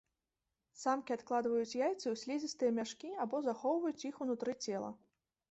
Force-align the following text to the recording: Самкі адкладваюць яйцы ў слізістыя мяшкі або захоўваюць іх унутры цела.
Самкі 0.83 1.13
адкладваюць 1.15 1.77
яйцы 1.79 2.05
ў 2.13 2.21
слізістыя 2.23 2.71
мяшкі 2.79 3.11
або 3.27 3.43
захоўваюць 3.51 4.05
іх 4.13 4.21
унутры 4.27 4.59
цела. 4.67 4.91